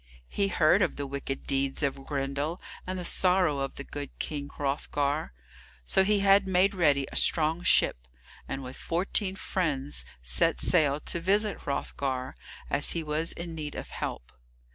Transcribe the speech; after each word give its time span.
He 0.29 0.47
heard 0.47 0.81
of 0.81 0.95
the 0.95 1.05
wicked 1.05 1.43
deeds 1.43 1.83
of 1.83 2.03
Grendel, 2.07 2.59
and 2.87 2.97
the 2.97 3.05
sorrow 3.05 3.59
of 3.59 3.75
the 3.75 3.83
good 3.83 4.09
King 4.17 4.49
Hrothgar. 4.49 5.31
So 5.85 6.03
he 6.03 6.21
had 6.21 6.47
made 6.47 6.73
ready 6.73 7.05
a 7.11 7.15
strong 7.15 7.61
ship, 7.61 8.07
and 8.47 8.63
with 8.63 8.75
fourteen 8.77 9.35
friends 9.35 10.03
set 10.23 10.59
sail 10.59 10.99
to 11.01 11.19
visit 11.19 11.67
Hrothgar, 11.67 12.35
as 12.67 12.93
he 12.93 13.03
was 13.03 13.31
in 13.31 13.53
need 13.53 13.75
of 13.75 13.89
help. 13.91 14.31